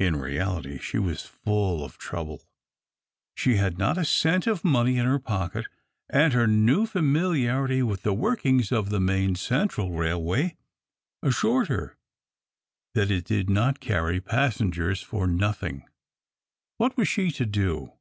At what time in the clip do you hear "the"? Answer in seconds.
8.02-8.12, 8.90-8.98